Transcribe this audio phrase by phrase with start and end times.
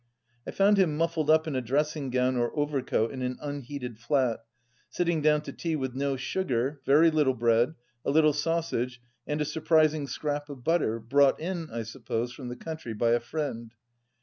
[0.47, 4.39] I found him muffled up in a dressing gown or overcoat in an unheated flat,
[4.89, 9.45] sitting down to tea with no sugar, very little bread, a little sausage and a
[9.45, 13.75] surprising scrap of butter, brought in, I suppose, from the country by a friend.